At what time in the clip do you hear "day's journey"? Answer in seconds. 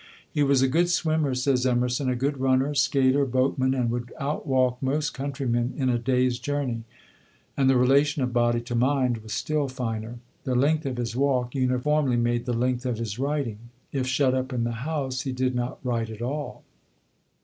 5.99-6.85